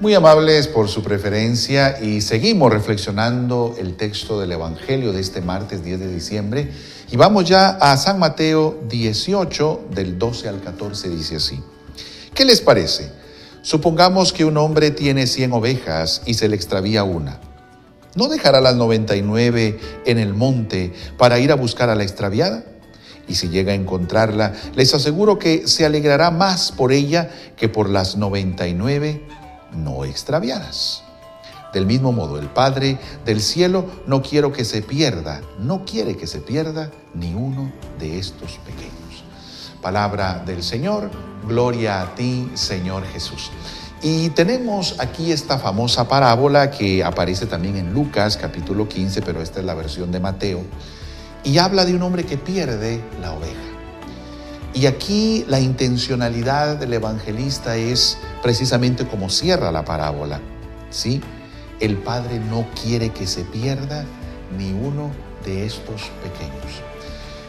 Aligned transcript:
Muy 0.00 0.14
amables 0.14 0.68
por 0.68 0.88
su 0.88 1.02
preferencia 1.02 2.00
y 2.00 2.20
seguimos 2.20 2.72
reflexionando 2.72 3.74
el 3.80 3.96
texto 3.96 4.38
del 4.38 4.52
Evangelio 4.52 5.12
de 5.12 5.20
este 5.20 5.40
martes 5.40 5.82
10 5.82 5.98
de 5.98 6.14
diciembre 6.14 6.70
y 7.10 7.16
vamos 7.16 7.46
ya 7.46 7.70
a 7.70 7.96
San 7.96 8.20
Mateo 8.20 8.78
18 8.88 9.88
del 9.90 10.16
12 10.16 10.48
al 10.50 10.60
14 10.60 11.08
dice 11.08 11.34
así. 11.34 11.60
¿Qué 12.32 12.44
les 12.44 12.60
parece? 12.60 13.10
Supongamos 13.62 14.32
que 14.32 14.44
un 14.44 14.56
hombre 14.58 14.92
tiene 14.92 15.26
100 15.26 15.52
ovejas 15.52 16.22
y 16.26 16.34
se 16.34 16.48
le 16.48 16.54
extravía 16.54 17.02
una. 17.02 17.40
¿No 18.14 18.28
dejará 18.28 18.60
las 18.60 18.76
99 18.76 19.80
en 20.06 20.18
el 20.20 20.32
monte 20.32 20.92
para 21.16 21.40
ir 21.40 21.50
a 21.50 21.56
buscar 21.56 21.90
a 21.90 21.96
la 21.96 22.04
extraviada? 22.04 22.62
Y 23.26 23.34
si 23.34 23.48
llega 23.48 23.72
a 23.72 23.74
encontrarla, 23.74 24.52
les 24.76 24.94
aseguro 24.94 25.40
que 25.40 25.66
se 25.66 25.84
alegrará 25.84 26.30
más 26.30 26.70
por 26.70 26.92
ella 26.92 27.30
que 27.56 27.68
por 27.68 27.90
las 27.90 28.16
99 28.16 29.37
no 29.72 30.04
extraviadas. 30.04 31.02
Del 31.72 31.84
mismo 31.84 32.12
modo, 32.12 32.38
el 32.38 32.48
Padre 32.48 32.98
del 33.24 33.40
cielo 33.40 33.86
no 34.06 34.22
quiero 34.22 34.52
que 34.52 34.64
se 34.64 34.80
pierda, 34.80 35.42
no 35.58 35.84
quiere 35.84 36.16
que 36.16 36.26
se 36.26 36.40
pierda 36.40 36.90
ni 37.14 37.34
uno 37.34 37.70
de 37.98 38.18
estos 38.18 38.58
pequeños. 38.64 39.24
Palabra 39.82 40.42
del 40.46 40.62
Señor, 40.62 41.10
gloria 41.46 42.00
a 42.00 42.14
ti, 42.14 42.50
Señor 42.54 43.04
Jesús. 43.06 43.50
Y 44.02 44.30
tenemos 44.30 44.96
aquí 44.98 45.32
esta 45.32 45.58
famosa 45.58 46.08
parábola 46.08 46.70
que 46.70 47.04
aparece 47.04 47.46
también 47.46 47.76
en 47.76 47.92
Lucas 47.92 48.36
capítulo 48.36 48.88
15, 48.88 49.22
pero 49.22 49.42
esta 49.42 49.60
es 49.60 49.66
la 49.66 49.74
versión 49.74 50.10
de 50.10 50.20
Mateo, 50.20 50.62
y 51.44 51.58
habla 51.58 51.84
de 51.84 51.94
un 51.94 52.02
hombre 52.02 52.24
que 52.24 52.38
pierde 52.38 53.02
la 53.20 53.32
oveja. 53.32 53.77
Y 54.78 54.86
aquí 54.86 55.44
la 55.48 55.58
intencionalidad 55.58 56.76
del 56.76 56.92
evangelista 56.92 57.74
es 57.74 58.16
precisamente 58.44 59.08
como 59.08 59.28
cierra 59.28 59.72
la 59.72 59.84
parábola. 59.84 60.40
¿sí? 60.88 61.20
El 61.80 61.96
Padre 61.96 62.38
no 62.38 62.64
quiere 62.80 63.10
que 63.10 63.26
se 63.26 63.42
pierda 63.42 64.04
ni 64.56 64.70
uno 64.72 65.10
de 65.44 65.66
estos 65.66 66.02
pequeños. 66.22 66.80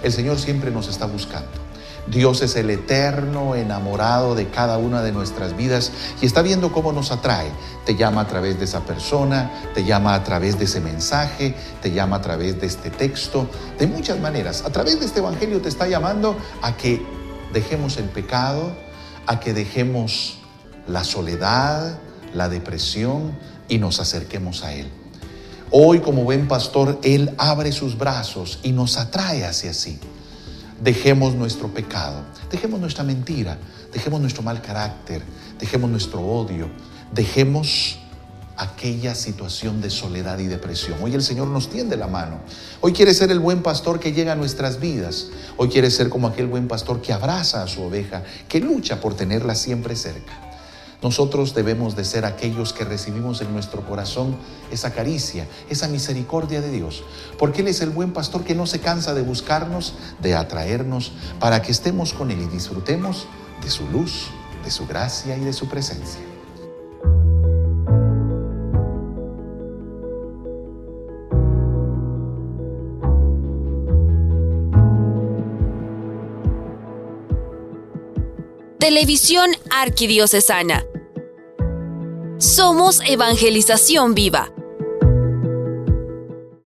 El 0.01 0.11
Señor 0.11 0.39
siempre 0.39 0.71
nos 0.71 0.87
está 0.87 1.05
buscando. 1.05 1.51
Dios 2.07 2.41
es 2.41 2.55
el 2.55 2.71
eterno 2.71 3.53
enamorado 3.53 4.33
de 4.33 4.47
cada 4.47 4.79
una 4.79 5.03
de 5.03 5.11
nuestras 5.11 5.55
vidas 5.55 5.91
y 6.23 6.25
está 6.25 6.41
viendo 6.41 6.71
cómo 6.71 6.93
nos 6.93 7.11
atrae. 7.11 7.51
Te 7.85 7.95
llama 7.95 8.21
a 8.21 8.27
través 8.27 8.57
de 8.57 8.65
esa 8.65 8.79
persona, 8.79 9.51
te 9.75 9.83
llama 9.83 10.15
a 10.15 10.23
través 10.23 10.57
de 10.57 10.65
ese 10.65 10.81
mensaje, 10.81 11.53
te 11.83 11.91
llama 11.91 12.15
a 12.15 12.21
través 12.21 12.59
de 12.59 12.65
este 12.65 12.89
texto, 12.89 13.47
de 13.77 13.85
muchas 13.85 14.19
maneras. 14.19 14.63
A 14.65 14.71
través 14.71 14.99
de 14.99 15.05
este 15.05 15.19
Evangelio 15.19 15.61
te 15.61 15.69
está 15.69 15.87
llamando 15.87 16.35
a 16.63 16.75
que 16.75 17.18
dejemos 17.53 17.97
el 17.97 18.05
pecado, 18.05 18.75
a 19.25 19.39
que 19.39 19.53
dejemos 19.53 20.37
la 20.87 21.03
soledad, 21.03 21.99
la 22.33 22.49
depresión 22.49 23.37
y 23.67 23.77
nos 23.77 23.99
acerquemos 23.99 24.63
a 24.63 24.73
Él. 24.73 24.89
Hoy 25.71 25.99
como 25.99 26.23
buen 26.23 26.47
pastor, 26.47 26.99
Él 27.03 27.33
abre 27.37 27.71
sus 27.71 27.97
brazos 27.97 28.59
y 28.63 28.71
nos 28.71 28.97
atrae 28.97 29.45
hacia 29.45 29.73
sí. 29.73 29.99
Dejemos 30.81 31.35
nuestro 31.35 31.67
pecado, 31.73 32.23
dejemos 32.49 32.79
nuestra 32.79 33.03
mentira, 33.03 33.57
dejemos 33.93 34.21
nuestro 34.21 34.41
mal 34.41 34.61
carácter, 34.61 35.21
dejemos 35.59 35.89
nuestro 35.89 36.21
odio, 36.21 36.69
dejemos 37.13 37.99
aquella 38.59 39.15
situación 39.15 39.81
de 39.81 39.89
soledad 39.89 40.37
y 40.39 40.47
depresión. 40.47 40.97
Hoy 41.01 41.15
el 41.15 41.23
Señor 41.23 41.47
nos 41.47 41.69
tiende 41.69 41.95
la 41.95 42.07
mano. 42.07 42.41
Hoy 42.81 42.91
quiere 42.91 43.13
ser 43.13 43.31
el 43.31 43.39
buen 43.39 43.63
pastor 43.63 43.99
que 44.01 44.11
llega 44.11 44.33
a 44.33 44.35
nuestras 44.35 44.81
vidas. 44.81 45.27
Hoy 45.55 45.69
quiere 45.69 45.89
ser 45.89 46.09
como 46.09 46.27
aquel 46.27 46.47
buen 46.47 46.67
pastor 46.67 47.01
que 47.01 47.13
abraza 47.13 47.63
a 47.63 47.67
su 47.67 47.81
oveja, 47.81 48.23
que 48.49 48.59
lucha 48.59 48.99
por 48.99 49.15
tenerla 49.15 49.55
siempre 49.55 49.95
cerca. 49.95 50.49
Nosotros 51.01 51.55
debemos 51.55 51.95
de 51.95 52.03
ser 52.03 52.25
aquellos 52.25 52.73
que 52.73 52.83
recibimos 52.83 53.39
en 53.39 53.53
nuestro 53.53 53.85
corazón 53.87 54.35
esa 54.69 54.91
caricia, 54.91 55.47
esa 55.69 55.87
misericordia 55.87 56.59
de 56.59 56.69
Dios, 56.69 57.03
porque 57.37 57.61
Él 57.61 57.69
es 57.69 57.79
el 57.79 57.91
buen 57.91 58.11
pastor 58.11 58.43
que 58.43 58.55
no 58.55 58.67
se 58.67 58.79
cansa 58.79 59.13
de 59.13 59.21
buscarnos, 59.21 59.93
de 60.21 60.35
atraernos, 60.35 61.13
para 61.39 61.61
que 61.61 61.71
estemos 61.71 62.11
con 62.11 62.31
Él 62.31 62.41
y 62.41 62.47
disfrutemos 62.47 63.27
de 63.63 63.69
su 63.69 63.87
luz, 63.87 64.27
de 64.65 64.71
su 64.71 64.85
gracia 64.85 65.37
y 65.37 65.45
de 65.45 65.53
su 65.53 65.69
presencia. 65.69 66.28
Televisión 78.79 79.51
Arquidiocesana. 79.69 80.85
Somos 82.37 83.01
Evangelización 83.05 84.15
Viva. 84.15 84.53